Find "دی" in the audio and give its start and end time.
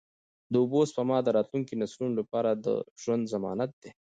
3.81-3.91